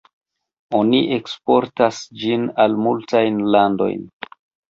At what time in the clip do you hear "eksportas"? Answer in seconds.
1.17-1.99